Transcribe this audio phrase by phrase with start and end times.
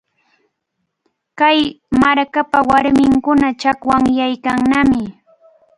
[1.39, 1.57] Kay
[2.01, 5.03] markapa warminkuna chakwanyaykannami.